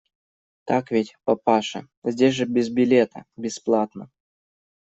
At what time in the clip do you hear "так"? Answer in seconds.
0.65-0.89